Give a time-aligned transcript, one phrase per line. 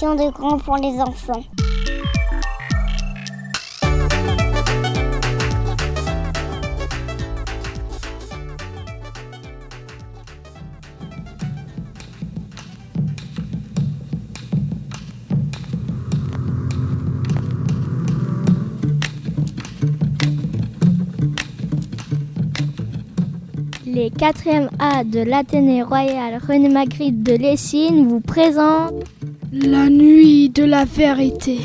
[0.00, 1.44] De grands pour les enfants.
[23.86, 29.04] Les 4e A de l'Athénée Royal René Magritte de Lessine vous présentent
[29.56, 31.60] La nuit de la vérité.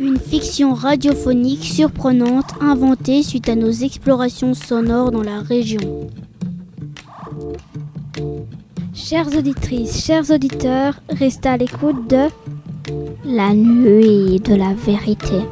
[0.00, 6.08] Une fiction radiophonique surprenante inventée suite à nos explorations sonores dans la région.
[8.94, 12.28] Chères auditrices, chers auditeurs, restez à l'écoute de
[13.26, 15.42] La nuit de la vérité.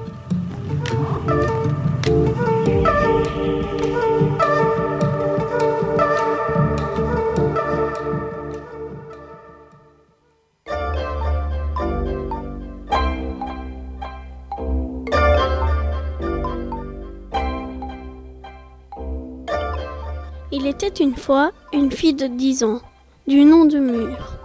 [20.69, 22.80] Était une fois une fille de 10 ans,
[23.27, 24.36] du nom de Mur,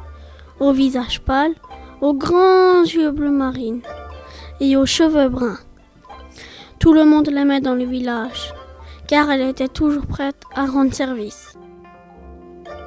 [0.60, 1.54] au visage pâle,
[2.00, 3.82] aux grands yeux bleu marine
[4.62, 5.60] et aux cheveux bruns.
[6.80, 8.54] Tout le monde l'aimait dans le village,
[9.08, 11.58] car elle était toujours prête à rendre service.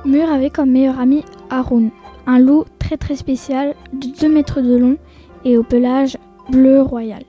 [0.06, 1.91] Mur avait comme meilleur ami Haroun,
[2.27, 4.97] un loup très très spécial de 2 mètres de long
[5.44, 6.16] et au pelage
[6.49, 7.25] bleu royal.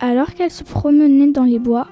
[0.00, 1.88] Alors qu'elle se promenait dans les bois,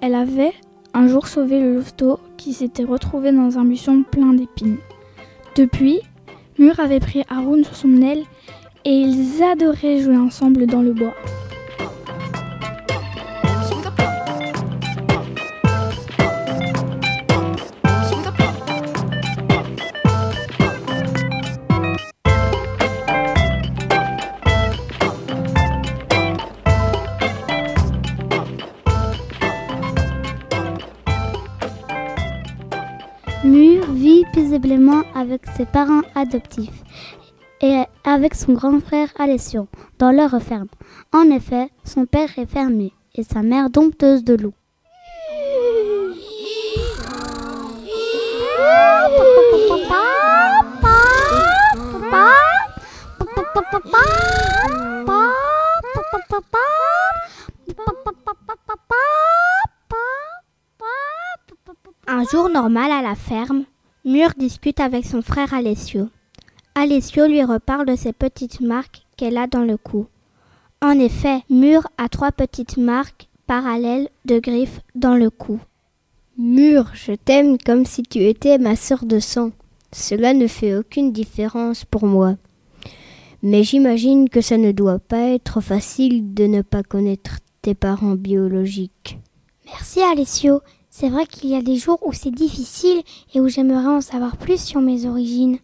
[0.00, 0.52] elle avait
[0.94, 4.78] un jour sauvé le louveteau qui s'était retrouvé dans un buisson plein d'épines.
[5.56, 6.00] Depuis,
[6.58, 8.22] Mur avait pris Haroun sous son aile
[8.86, 11.14] et ils adoraient jouer ensemble dans le bois.
[35.66, 36.82] Parents adoptifs
[37.60, 40.68] et avec son grand frère Alessio dans leur ferme.
[41.12, 44.54] En effet, son père est fermier et sa mère dompteuse de loups.
[62.10, 63.64] Un jour normal à la ferme,
[64.04, 66.08] Mur discute avec son frère Alessio.
[66.74, 70.06] Alessio lui reparle de ses petites marques qu'elle a dans le cou.
[70.80, 75.58] En effet, Mur a trois petites marques parallèles de griffes dans le cou.
[76.36, 79.50] Mur, je t'aime comme si tu étais ma sœur de sang.
[79.92, 82.36] Cela ne fait aucune différence pour moi.
[83.42, 88.14] Mais j'imagine que ça ne doit pas être facile de ne pas connaître tes parents
[88.14, 89.18] biologiques.
[89.66, 90.60] Merci Alessio.
[91.00, 94.36] C'est vrai qu'il y a des jours où c'est difficile et où j'aimerais en savoir
[94.36, 95.58] plus sur mes origines.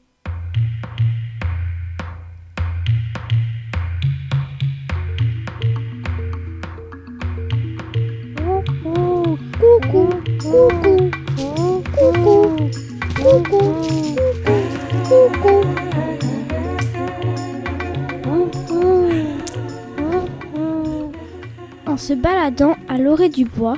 [21.89, 23.77] En se baladant à l'orée du bois,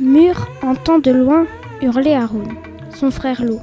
[0.00, 1.46] Mur entend de loin
[1.82, 2.48] hurler Haroun,
[2.94, 3.60] son frère loup.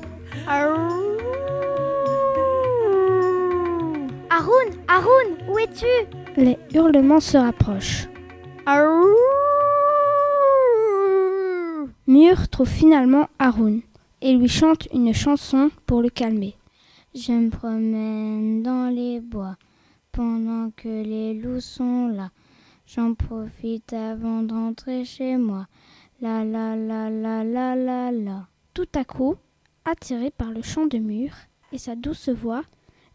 [4.29, 5.87] Haroun, Haroun, où es-tu?
[6.39, 8.07] Les hurlements se rapprochent.
[12.05, 13.81] Mur trouve finalement Haroun
[14.21, 16.55] et lui chante une chanson pour le calmer.
[17.15, 19.55] Je me promène dans les bois
[20.11, 22.29] pendant que les loups sont là.
[22.85, 25.65] J'en profite avant d'entrer chez moi.
[26.19, 28.47] La la la la la la la.
[28.73, 29.35] Tout à coup,
[29.85, 31.31] attiré par le chant de Mur
[31.71, 32.63] et sa douce voix,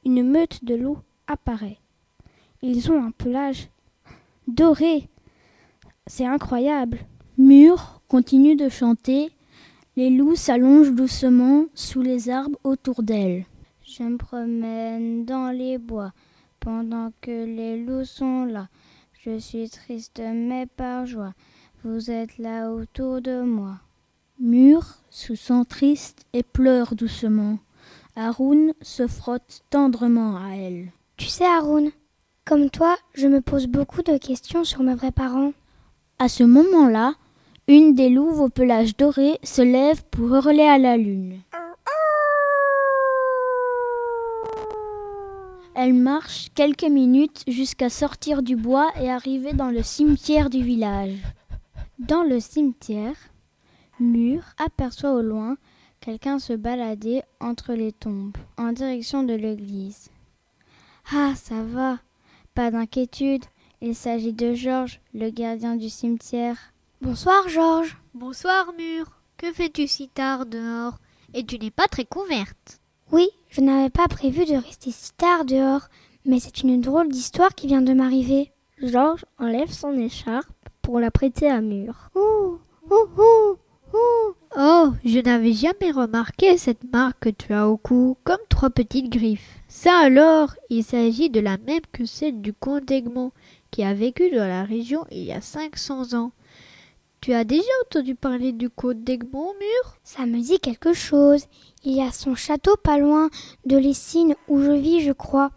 [0.04, 1.78] une meute de loups apparaît.
[2.62, 3.70] Ils ont un pelage
[4.46, 5.08] doré.
[6.06, 6.99] C'est incroyable.
[7.38, 9.32] Mur continue de chanter
[9.96, 13.46] Les loups s'allongent doucement sous les arbres autour d'elle.
[13.82, 16.12] Je me promène dans les bois
[16.60, 18.69] pendant que les loups sont là.
[19.19, 21.34] Je suis triste mais par joie.
[21.84, 23.81] Vous êtes là autour de moi.
[24.38, 27.58] Mur se sent triste et pleure doucement.
[28.14, 30.93] Haroun se frotte tendrement à elle.
[31.17, 31.90] Tu sais, Haroun,
[32.44, 35.55] comme toi, je me pose beaucoup de questions sur mes vrais parents.
[36.20, 37.14] À ce moment-là,
[37.67, 41.40] une des louves au pelage doré se lève pour hurler à la lune.
[45.75, 51.19] Elle marche quelques minutes jusqu'à sortir du bois et arriver dans le cimetière du village.
[52.08, 53.14] Dans le cimetière,
[54.00, 55.56] Mur aperçoit au loin
[56.00, 60.10] quelqu'un se balader entre les tombes en direction de l'église.
[61.12, 62.00] Ah, ça va,
[62.56, 63.44] pas d'inquiétude,
[63.81, 66.72] il s'agit de Georges, le gardien du cimetière.
[67.02, 67.96] Bonsoir, Georges.
[68.14, 69.06] Bonsoir, Mur.
[69.37, 70.98] Que fais-tu si tard dehors?
[71.34, 72.81] Et tu n'es pas très couverte.
[73.12, 75.87] Oui, je n'avais pas prévu de rester si tard dehors,
[76.25, 78.50] mais c'est une drôle d'histoire qui vient de m'arriver.
[78.78, 82.11] Georges enlève son écharpe pour la prêter à Mur.
[82.14, 82.58] Ouh,
[82.90, 83.56] ouh, ouh,
[83.94, 84.34] ouh.
[84.58, 89.11] Oh, je n'avais jamais remarqué cette marque que tu as au cou, comme trois petites
[89.11, 89.61] griffes.
[89.69, 93.32] Ça alors, il s'agit de la même que celle du comte d'Egmont,
[93.70, 96.32] qui a vécu dans la région il y a 500 ans.
[97.23, 99.96] Tu as déjà entendu parler du comte d'Egmont, Mur?
[100.02, 101.46] Ça me dit quelque chose.
[101.84, 103.31] Il y a son château pas loin
[103.64, 105.52] de Lessines où je vis, je crois.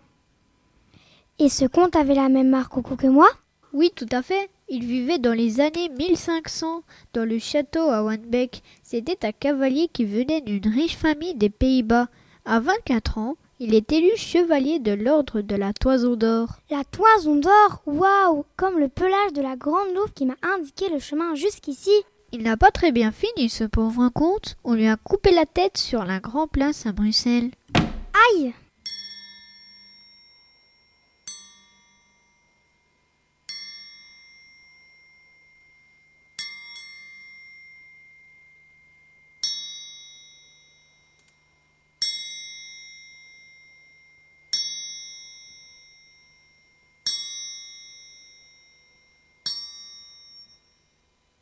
[1.40, 3.28] Et ce comte avait la même marque au cou que moi?
[3.76, 4.50] Oui, tout à fait.
[4.70, 6.84] Il vivait dans les années 1500
[7.14, 8.64] dans le château à Wanbeck.
[8.84, 12.08] C'était un cavalier qui venait d'une riche famille des Pays-Bas.
[12.46, 16.48] À 24 ans, il est élu chevalier de l'ordre de la Toison d'Or.
[16.70, 21.00] La toison d'or Waouh Comme le pelage de la grande louve qui m'a indiqué le
[21.00, 21.92] chemin jusqu'ici.
[22.32, 24.56] Il n'a pas très bien fini, ce pauvre comte.
[24.64, 27.52] On lui a coupé la tête sur la Grand Place à Bruxelles.
[27.74, 28.54] Aïe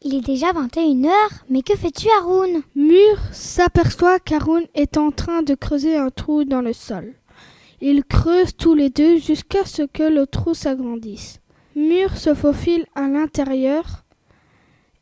[0.06, 2.62] Il est déjà 21 heures, mais que fais-tu, Haroun?
[2.76, 7.14] Mur s'aperçoit qu'Haroun est en train de creuser un trou dans le sol.
[7.80, 11.40] Ils creusent tous les deux jusqu'à ce que le trou s'agrandisse.
[11.78, 14.04] Mur se faufile à l'intérieur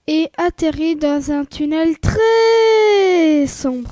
[0.05, 3.91] et atterrit dans un tunnel très sombre.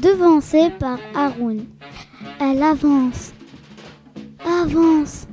[0.00, 1.66] Devancée par Haroun,
[2.40, 3.32] elle avance,
[4.46, 5.26] avance,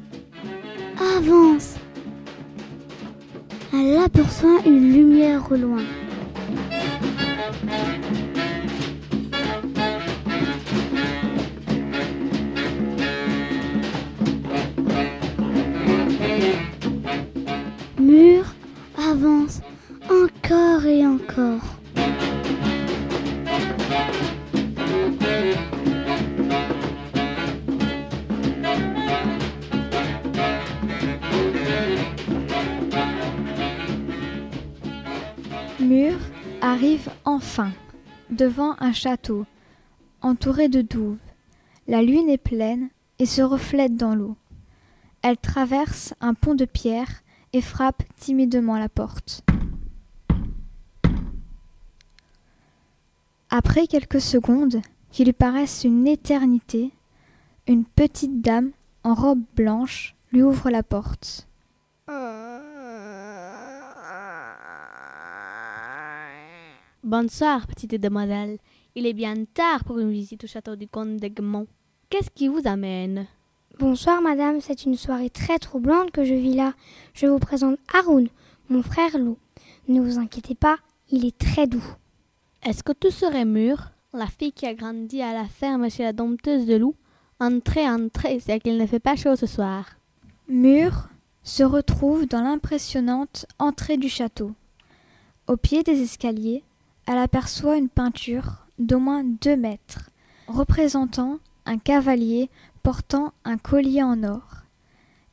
[1.16, 1.75] avance.
[3.72, 5.84] Elle aperçoit une lumière au loin.
[17.98, 18.44] Mur
[18.98, 19.62] avance
[20.10, 21.77] encore et encore.
[37.38, 37.72] Enfin
[38.32, 39.46] devant un château
[40.22, 41.20] entouré de douves.
[41.88, 42.90] La lune est pleine
[43.20, 44.36] et se reflète dans l'eau.
[45.22, 47.22] Elle traverse un pont de pierre
[47.54, 49.44] et frappe timidement la porte.
[53.52, 56.92] Après quelques secondes, qui lui paraissent une éternité,
[57.68, 58.72] une petite dame
[59.04, 61.48] en robe blanche lui ouvre la porte.
[67.07, 68.57] Bonsoir, petite demoiselle.
[68.94, 71.66] Il est bien tard pour une visite au château du comte d'Egmont.
[72.09, 73.28] Qu'est-ce qui vous amène?
[73.80, 76.73] Bonsoir madame, c'est une soirée très troublante que je vis là.
[77.14, 78.28] Je vous présente Haroun,
[78.68, 79.37] mon frère loup.
[79.87, 81.95] Ne vous inquiétez pas, il est très doux.
[82.61, 86.11] Est-ce que tu serais mûre, la fille qui a grandi à la ferme chez la
[86.11, 86.95] dompteuse de loup
[87.40, 89.92] Entrez, entrez, c'est qu'il ne fait pas chaud ce soir.
[90.49, 91.07] Mur
[91.42, 94.52] se retrouve dans l'impressionnante entrée du château.
[95.47, 96.66] Au pied des escaliers,
[97.07, 100.09] elle aperçoit une peinture d'au moins deux mètres,
[100.47, 102.49] représentant un cavalier
[102.83, 104.64] portant un collier en or.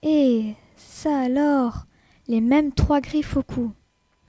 [0.03, 1.87] Et ça alors,
[2.29, 3.73] les mêmes trois griffes au cou.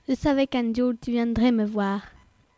[0.08, 2.02] Je savais qu'un jour tu viendrais me voir.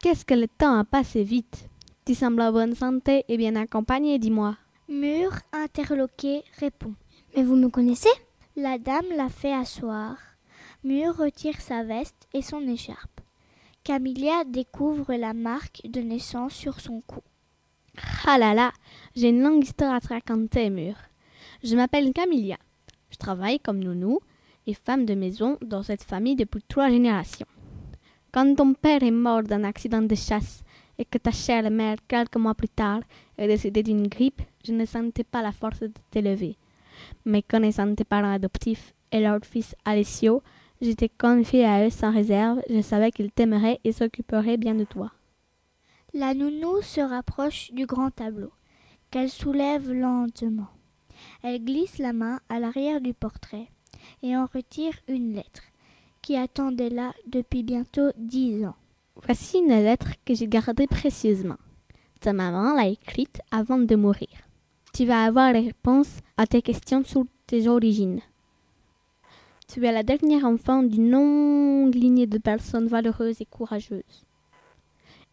[0.01, 1.69] Qu'est-ce que le temps a passé vite
[2.05, 4.57] Tu sembles en bonne santé et bien accompagné, dis-moi.
[4.89, 6.95] Mur, interloqué, répond.
[7.37, 8.09] Mais vous me connaissez?
[8.57, 10.17] La dame la fait asseoir.
[10.83, 13.18] Mur retire sa veste et son écharpe.
[13.89, 17.23] Camilla découvre la marque de naissance sur son cou.
[18.27, 18.71] Ah là là,
[19.17, 20.95] j'ai une longue histoire à te raconter, Mur.
[21.65, 22.59] Je m'appelle Camilla.
[23.11, 24.21] Je travaille comme nounou
[24.67, 27.47] et femme de maison dans cette famille depuis trois générations.
[28.31, 30.63] Quand ton père est mort d'un accident de chasse
[30.99, 33.01] et que ta chère mère, quelques mois plus tard,
[33.39, 36.59] est décédée d'une grippe, je ne sentais pas la force de t'élever.
[37.25, 40.43] Mais connaissant tes parents adoptifs et leur fils Alessio,
[40.81, 45.13] j'étais confiée à eux sans réserve, je savais qu'ils t'aimeraient et s'occuperaient bien de toi.
[46.15, 48.53] La nounou se rapproche du grand tableau,
[49.11, 50.69] qu'elle soulève lentement.
[51.43, 53.69] Elle glisse la main à l'arrière du portrait
[54.23, 55.63] et en retire une lettre
[56.23, 58.77] qui attendait là depuis bientôt dix ans.
[59.27, 61.57] Voici une lettre que j'ai gardée précieusement.
[62.21, 64.29] Ta maman l'a écrite avant de mourir.
[64.93, 68.21] Tu vas avoir les réponses à tes questions sur tes origines.
[69.71, 74.25] Tu es la dernière enfant d'une longue lignée de personnes valeureuses et courageuses.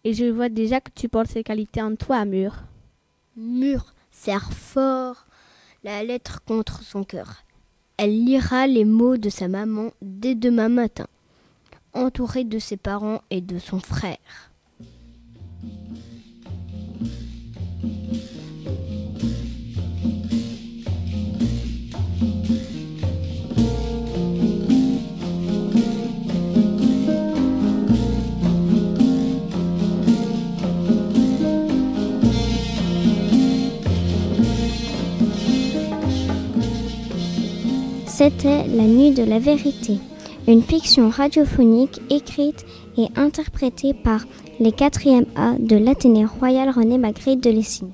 [0.04, 2.54] Et je vois déjà que tu portes ces qualités en toi, Mur.
[3.38, 5.26] Mur serre fort
[5.86, 7.44] la lettre contre son cœur.
[7.96, 11.08] Elle lira les mots de sa maman dès demain matin,
[11.94, 14.52] entourée de ses parents et de son frère.
[38.18, 39.98] C'était La Nuit de la Vérité,
[40.48, 42.66] une fiction radiophonique écrite
[42.98, 44.24] et interprétée par
[44.62, 47.92] les 4e A de l'Athénée Royal René Magritte de Lessine.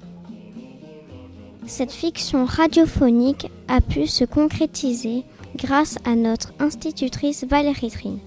[1.65, 5.23] Cette fiction radiophonique a pu se concrétiser
[5.55, 8.19] grâce à notre institutrice Valérie Trine.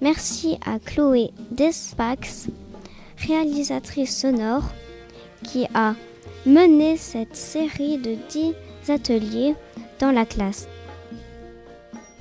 [0.00, 2.48] Merci à Chloé Despax,
[3.18, 4.64] réalisatrice sonore,
[5.42, 5.94] qui a
[6.46, 8.54] mené cette série de 10
[8.88, 9.54] ateliers
[10.02, 10.68] dans la classe.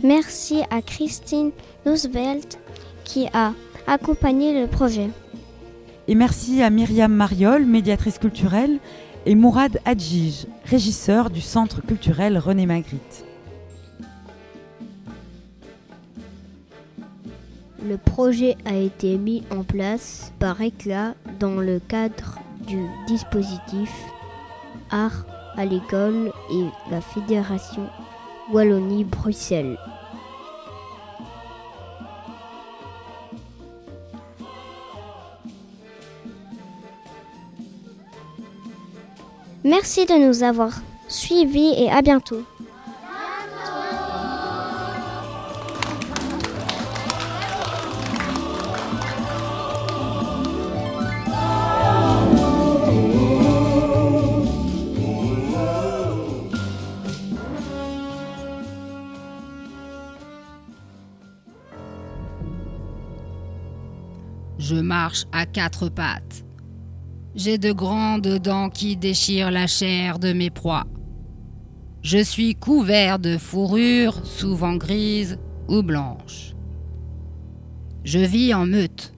[0.03, 1.51] Merci à Christine
[1.83, 2.59] Roosevelt
[3.03, 3.53] qui a
[3.87, 5.09] accompagné le projet.
[6.07, 8.77] Et merci à Myriam Mariol, médiatrice culturelle,
[9.25, 13.25] et Mourad Hadjij, régisseur du Centre culturel René Magritte.
[17.83, 23.91] Le projet a été mis en place par ECLA dans le cadre du dispositif
[24.91, 25.25] Art
[25.57, 27.87] à l'école et la Fédération
[28.51, 29.77] Wallonie-Bruxelles.
[39.63, 40.71] Merci de nous avoir
[41.07, 42.43] suivis et à bientôt.
[65.31, 66.43] À quatre pattes.
[67.35, 70.85] J'ai de grandes dents qui déchirent la chair de mes proies.
[72.01, 75.37] Je suis couvert de fourrures, souvent grises
[75.69, 76.53] ou blanches.
[78.03, 79.13] Je vis en meute.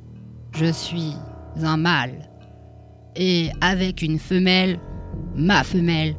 [0.53, 1.13] Je suis
[1.61, 2.29] un mâle.
[3.15, 4.79] Et avec une femelle,
[5.35, 6.15] ma femelle,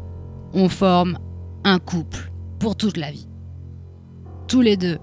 [0.52, 1.18] on forme
[1.64, 3.28] un couple pour toute la vie.
[4.48, 4.98] Tous les deux,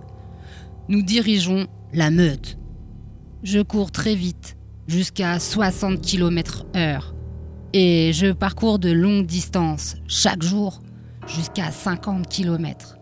[0.88, 2.58] nous dirigeons la meute.
[3.44, 4.58] Je cours très vite,
[4.92, 7.16] jusqu'à 60 km heure.
[7.74, 10.82] Et je parcours de longues distances chaque jour,
[11.28, 12.98] jusqu'à 50 km.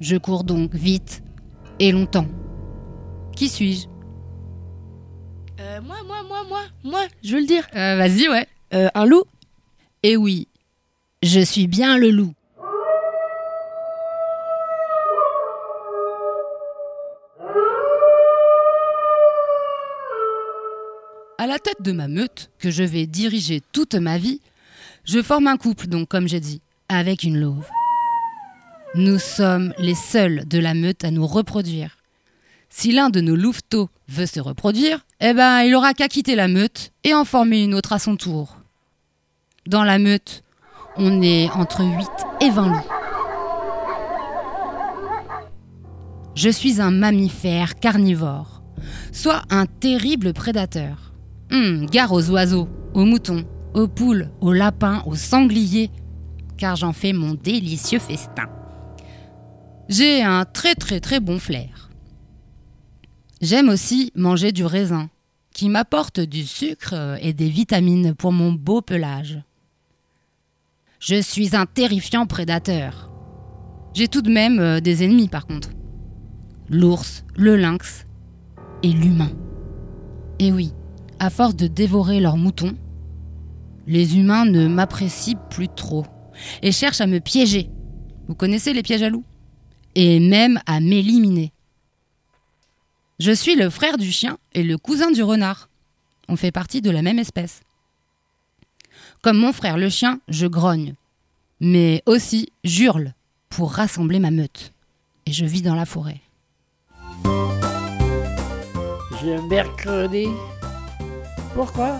[0.00, 1.22] Je cours donc vite
[1.78, 2.26] et longtemps.
[3.36, 3.86] Qui suis-je?
[5.60, 7.66] Euh, moi, moi, moi, moi, moi, je veux le dire.
[7.76, 8.46] Euh, Vas-y, ouais.
[8.74, 9.22] Euh, un loup?
[10.02, 10.48] Eh oui,
[11.22, 12.32] je suis bien le loup.
[21.42, 24.40] À la tête de ma meute, que je vais diriger toute ma vie,
[25.02, 27.66] je forme un couple, donc comme j'ai dit, avec une louve.
[28.94, 31.96] Nous sommes les seuls de la meute à nous reproduire.
[32.68, 36.46] Si l'un de nos louveteaux veut se reproduire, eh ben, il aura qu'à quitter la
[36.46, 38.58] meute et en former une autre à son tour.
[39.66, 40.44] Dans la meute,
[40.94, 42.06] on est entre 8
[42.40, 42.88] et 20 loups.
[46.36, 48.62] Je suis un mammifère carnivore,
[49.10, 51.11] soit un terrible prédateur.
[51.52, 53.44] Hum, gare aux oiseaux, aux moutons
[53.74, 55.90] aux poules, aux lapins, aux sangliers,
[56.56, 58.48] car j'en fais mon délicieux festin.
[59.88, 61.90] J'ai un très très très bon flair.
[63.40, 65.10] J'aime aussi manger du raisin,
[65.52, 69.42] qui m'apporte du sucre et des vitamines pour mon beau pelage.
[71.00, 73.10] Je suis un terrifiant prédateur.
[73.94, 75.70] J'ai tout de même euh, des ennemis par contre.
[76.70, 78.04] L'ours, le lynx
[78.82, 79.32] et l'humain.
[80.38, 80.72] Et oui,
[81.22, 82.76] à force de dévorer leurs moutons,
[83.86, 86.04] les humains ne m'apprécient plus trop
[86.62, 87.70] et cherchent à me piéger.
[88.26, 89.24] Vous connaissez les pièges à loups?
[89.94, 91.52] Et même à m'éliminer.
[93.20, 95.68] Je suis le frère du chien et le cousin du renard.
[96.28, 97.60] On fait partie de la même espèce.
[99.22, 100.94] Comme mon frère le chien, je grogne,
[101.60, 103.14] mais aussi j'hurle
[103.48, 104.72] pour rassembler ma meute.
[105.26, 106.20] Et je vis dans la forêt.
[109.22, 110.26] J'ai mercredi.
[111.54, 111.98] Pourquoi?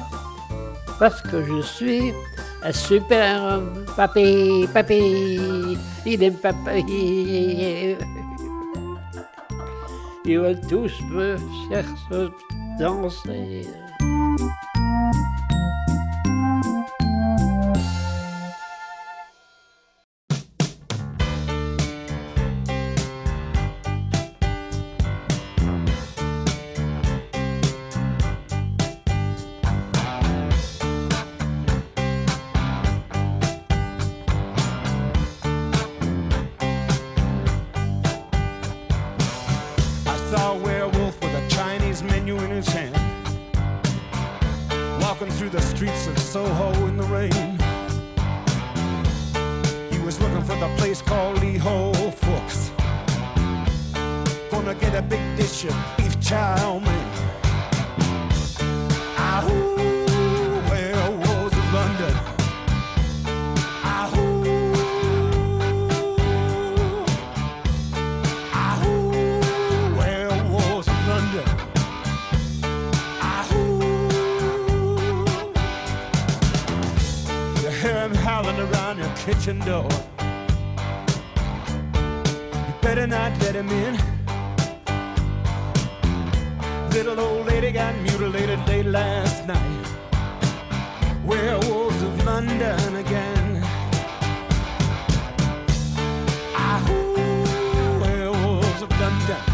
[0.99, 2.13] Parce que je suis
[2.63, 3.61] un super.
[3.97, 7.97] Papy, papy, il aime papy.
[10.25, 11.37] Ils veulent tous me
[11.69, 11.85] faire
[12.79, 13.67] danser.
[54.65, 57.09] gonna get a big dish of beef chow mein.
[60.69, 62.15] Where was London?
[69.99, 71.49] Where was London?
[77.63, 79.89] You hear him howling around your kitchen door.
[82.55, 84.12] You better not let him in.
[87.05, 89.87] Little old lady got mutilated late last night.
[91.25, 93.61] Werewolves of London again.
[96.55, 96.81] Ah,
[98.01, 99.52] werewolves of London.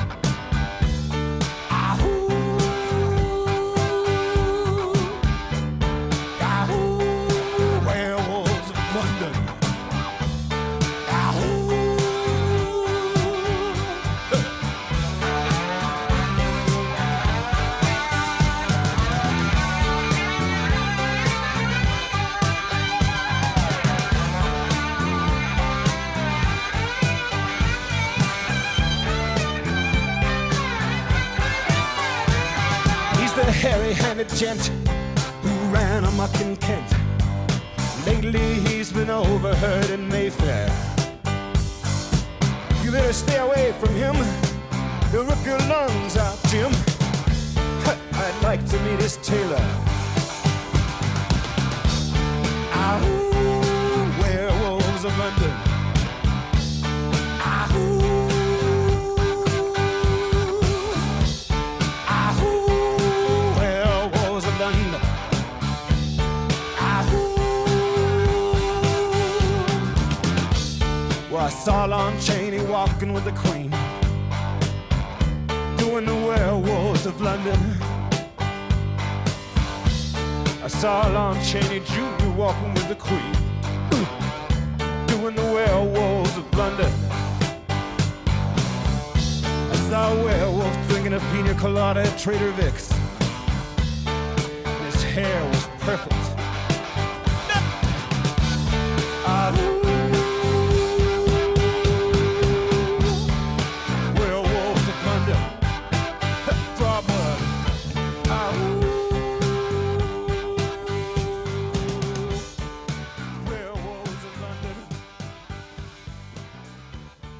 [71.48, 73.70] I saw Lon Chaney walking with the Queen,
[75.76, 77.58] doing the werewolves of London.
[80.62, 82.30] I saw Lon Chaney Jr.
[82.36, 83.47] walking with the Queen,
[86.70, 86.90] I
[89.88, 92.92] saw a werewolf drinking a pina colada at Trader Vic's.
[94.84, 96.17] His hair was perfect.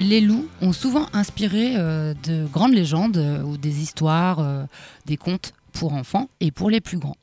[0.09, 4.65] Les loups ont souvent inspiré euh, de grandes légendes euh, ou des histoires, euh,
[5.05, 7.15] des contes pour enfants et pour les plus grands.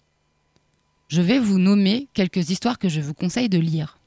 [1.08, 3.98] Je vais vous nommer quelques histoires que je vous conseille de lire.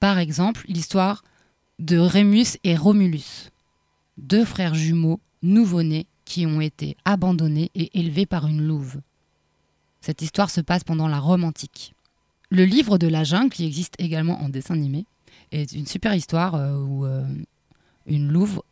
[0.00, 1.22] Par exemple, l'histoire
[1.78, 3.50] de Rémus et Romulus,
[4.16, 9.00] deux frères jumeaux nouveau-nés qui ont été abandonnés et élevés par une louve.
[10.00, 11.94] Cette histoire se passe pendant la Rome antique.
[12.48, 15.04] Le livre de la jungle, qui existe également en dessin animé,
[15.52, 17.06] est une super histoire où
[18.06, 18.62] une louve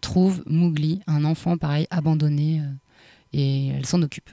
[0.00, 2.72] trouve Mowgli, un enfant pareil, abandonné, euh,
[3.32, 4.30] et elle s'en occupe.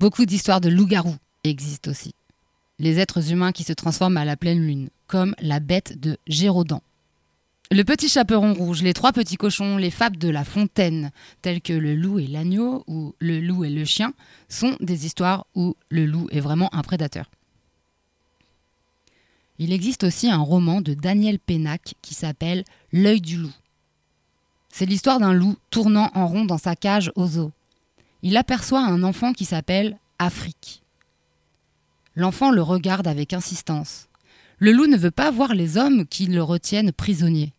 [0.00, 2.14] Beaucoup d'histoires de loups-garous existent aussi.
[2.78, 6.82] Les êtres humains qui se transforment à la pleine lune, comme la bête de Gérodan.
[7.70, 11.72] Le petit chaperon rouge, les trois petits cochons, les fables de la fontaine, telles que
[11.72, 14.12] le loup et l'agneau ou le loup et le chien,
[14.48, 17.30] sont des histoires où le loup est vraiment un prédateur.
[19.58, 23.54] Il existe aussi un roman de Daniel Pénac qui s'appelle L'œil du loup.
[24.68, 27.52] C'est l'histoire d'un loup tournant en rond dans sa cage au zoo.
[28.22, 30.82] Il aperçoit un enfant qui s'appelle Afrique.
[32.16, 34.08] L'enfant le regarde avec insistance.
[34.58, 37.52] Le loup ne veut pas voir les hommes qui le retiennent prisonnier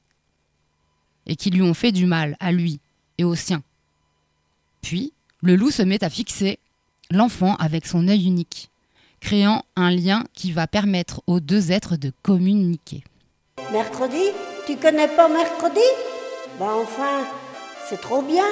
[1.26, 2.80] et qui lui ont fait du mal à lui
[3.18, 3.64] et aux siens.
[4.82, 6.60] Puis, le loup se met à fixer
[7.12, 8.70] l'enfant avec son œil unique,
[9.26, 13.04] créant un lien qui va permettre aux deux êtres de communiquer.
[13.72, 14.22] Mercredi?
[14.68, 15.88] Tu connais pas mercredi?
[16.60, 17.26] Ben enfin,
[17.90, 18.46] c'est trop bien.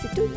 [0.00, 0.30] C'est tout.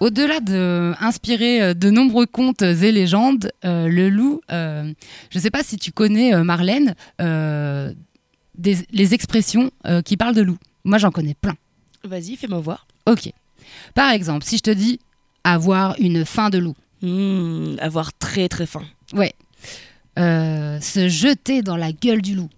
[0.00, 4.92] Au-delà de inspirer euh, de nombreux contes et légendes, euh, le loup, euh,
[5.30, 9.70] je ne sais pas si tu connais euh, Marlène, des- les expressions
[10.04, 10.58] qui parlent de loup.
[10.84, 11.54] Moi j'en connais plein.
[12.04, 12.86] Vas-y, fais-moi voir.
[13.06, 13.30] Ok.
[13.94, 15.00] Par exemple, si je te dis
[15.42, 16.76] avoir une faim de loup.
[17.02, 18.84] Hmm, avoir très très faim.
[19.12, 19.34] Ouais.
[20.18, 22.50] Euh, se jeter dans la gueule du loup.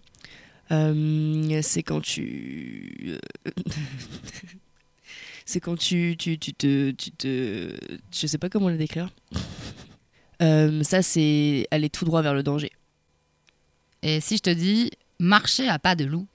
[0.73, 3.19] Euh, c'est quand tu.
[3.47, 3.51] euh,
[5.45, 6.91] c'est quand tu, tu, tu te.
[6.93, 7.73] Tu te.
[8.13, 9.11] Je sais pas comment le décrire.
[10.43, 12.71] Euh, ça, c'est aller tout droit vers le danger.
[14.03, 16.27] Et si je te dis marcher à pas de loup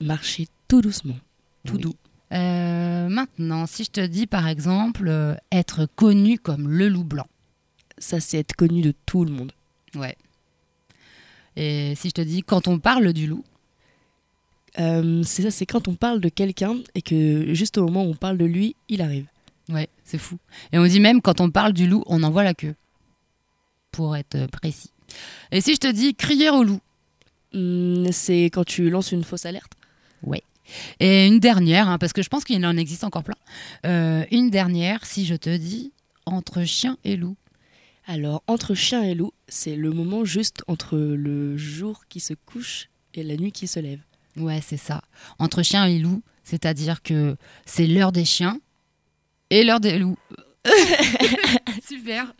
[0.00, 1.16] Marcher tout doucement.
[1.66, 1.80] Tout Oui.
[1.82, 1.94] doux.
[2.32, 7.26] Euh, maintenant, si je te dis par exemple euh, être connu comme le loup blanc.
[7.98, 9.52] Ça, c'est être connu de tout le monde.
[9.94, 10.16] Ouais.
[11.56, 13.44] Et si je te dis quand on parle du loup
[14.78, 18.10] Euh, c'est ça, c'est quand on parle de quelqu'un et que juste au moment où
[18.10, 19.26] on parle de lui, il arrive.
[19.68, 20.38] Ouais, c'est fou.
[20.72, 22.76] Et on dit même quand on parle du loup, on envoie la queue.
[23.90, 24.92] Pour être précis.
[25.50, 26.80] Et si je te dis crier au loup
[27.52, 29.72] Hmm, c'est quand tu lances une fausse alerte.
[30.22, 30.42] Ouais.
[31.00, 33.36] Et une dernière, hein, parce que je pense qu'il en existe encore plein.
[33.86, 35.92] Euh, une dernière, si je te dis
[36.26, 37.36] entre chien et loup.
[38.06, 42.88] Alors, entre chien et loup, c'est le moment juste entre le jour qui se couche
[43.14, 44.00] et la nuit qui se lève.
[44.36, 45.02] Ouais, c'est ça.
[45.38, 48.58] Entre chien et loup, c'est-à-dire que c'est l'heure des chiens
[49.50, 50.18] et l'heure des loups.
[51.88, 52.32] Super.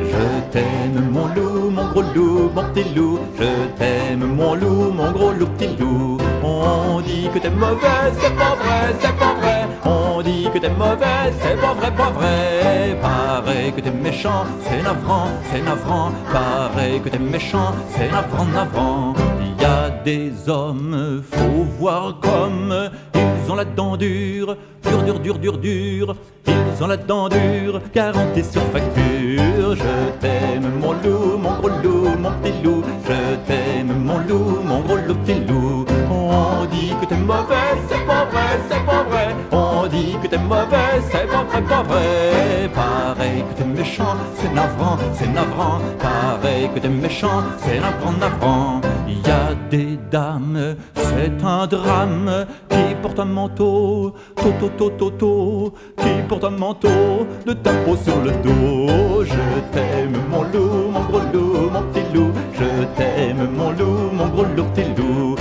[0.00, 1.67] Je t'aime mon loup,
[1.98, 3.18] gros loup, mon petit loup.
[3.38, 6.18] Je t'aime mon loup, mon gros loup, petit loup.
[6.42, 9.66] On dit que t'es mauvais, c'est pas vrai, c'est pas vrai.
[9.84, 12.96] On dit que t'es mauvais, c'est pas vrai, pas vrai.
[13.00, 16.12] Pareil que t'es méchant, c'est navrant, c'est navrant.
[16.32, 19.14] Pareil que t'es méchant, c'est navrant, navrant.
[19.40, 24.56] Il y a des hommes, faut voir comme ils ont la dent dure,
[24.88, 26.16] dur, dur, dur, dur, dur.
[26.46, 29.74] Ils ont la dent dure, garantie sur facture.
[29.74, 32.82] Je t'aime, mon loup, mon gros loup, mon petit loup.
[33.04, 35.84] Je t'aime, mon loup, mon gros loup, petit loup.
[36.10, 39.27] On dit que t'es mauvais, c'est pas vrai, c'est pas vrai.
[39.50, 42.70] On dit que t'es mauvais, c'est pas vrai, pas vrai.
[42.74, 45.78] Pareil que t'es méchant, c'est navrant, c'est navrant.
[45.98, 48.80] Pareil que t'es méchant, c'est navrant, navrant.
[49.08, 54.90] Il y a des dames, c'est un drame qui porte un manteau, to to to
[54.90, 59.24] to to, qui porte un manteau de ta peau sur le dos.
[59.24, 62.32] Je t'aime, mon loup, mon gros loup, mon petit loup.
[62.52, 65.36] Je t'aime, mon loup, mon gros loup, petit loup.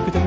[0.00, 0.20] Dit que t'es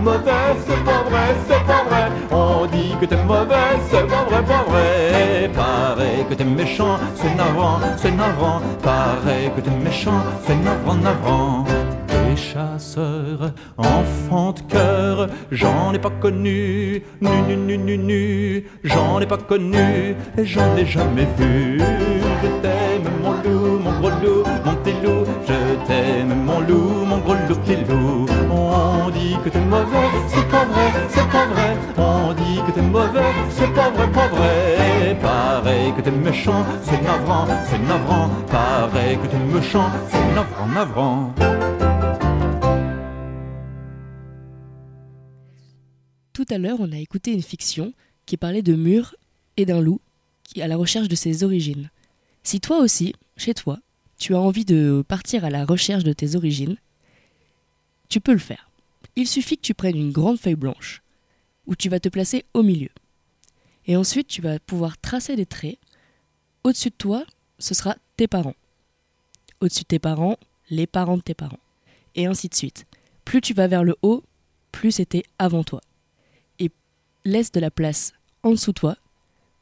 [0.66, 2.12] c'est pas vrai, c'est pas vrai.
[2.32, 3.56] On dit que t'es mauvais,
[3.90, 5.50] c'est pas vrai, pas vrai.
[5.54, 8.62] Pareil que t'es méchant, c'est navrant, c'est navrant.
[8.82, 11.66] Pareil que t'es méchant, c'est navrant, navrant.
[12.08, 19.20] Des chasseurs, enfants de cœur, j'en ai pas connu, nu nu nu nu nu, j'en
[19.20, 21.80] ai pas connu, et j'en ai jamais vu.
[21.80, 26.93] Je t'aime mon loup, mon gros loup, mon petit loup, je t'aime mon loup,
[29.34, 31.78] dit que t'es mauvais, c'est pas vrai, c'est pas vrai.
[31.98, 35.18] On dit que t'es mauvais, c'est pas vrai, pas vrai.
[35.22, 38.30] Pareil que t'es méchant, c'est navrant, c'est navrant.
[38.48, 41.34] Pareil que t'es méchant, c'est navrant, navrant.
[46.34, 47.94] Tout à l'heure, on a écouté une fiction
[48.26, 49.16] qui parlait de murs
[49.58, 50.02] et d'un loup
[50.44, 51.90] qui à la recherche de ses origines.
[52.44, 53.80] Si toi aussi, chez toi,
[54.18, 56.78] tu as envie de partir à la recherche de tes origines,
[58.10, 58.73] tu peux le faire.
[59.16, 61.02] Il suffit que tu prennes une grande feuille blanche,
[61.68, 62.90] où tu vas te placer au milieu.
[63.86, 65.78] Et ensuite, tu vas pouvoir tracer des traits.
[66.64, 67.26] Au-dessus de toi,
[67.60, 68.56] ce sera tes parents.
[69.60, 70.38] Au-dessus de tes parents,
[70.70, 71.60] les parents de tes parents.
[72.16, 72.86] Et ainsi de suite.
[73.26, 74.24] Plus tu vas vers le haut,
[74.72, 75.82] plus c'était avant toi.
[76.60, 76.72] Et
[77.26, 78.98] laisse de la place en dessous de toi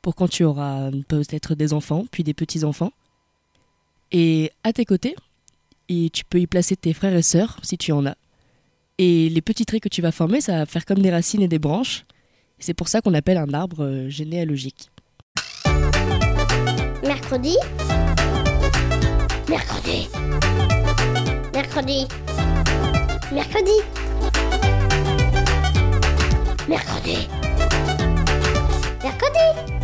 [0.01, 2.91] pour quand tu auras peut-être des enfants, puis des petits-enfants.
[4.11, 5.15] Et à tes côtés,
[5.89, 8.15] et tu peux y placer tes frères et sœurs si tu en as.
[8.97, 11.47] Et les petits traits que tu vas former, ça va faire comme des racines et
[11.47, 12.05] des branches.
[12.59, 14.91] C'est pour ça qu'on appelle un arbre euh, généalogique.
[17.03, 17.57] Mercredi.
[19.49, 20.07] Mercredi.
[21.53, 22.07] Mercredi.
[23.31, 23.77] Mercredi.
[26.67, 27.27] Mercredi.
[29.03, 29.80] Mercredi